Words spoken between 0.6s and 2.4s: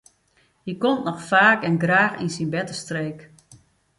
Hy komt noch faak en graach yn